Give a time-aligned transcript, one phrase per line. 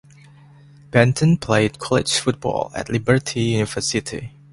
[0.89, 4.31] Benton played college football at Liberty University.